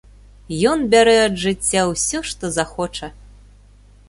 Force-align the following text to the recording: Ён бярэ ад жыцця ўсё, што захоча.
Ён 0.71 0.79
бярэ 0.93 1.13
ад 1.27 1.37
жыцця 1.43 1.81
ўсё, 1.91 2.19
што 2.31 2.53
захоча. 2.57 3.15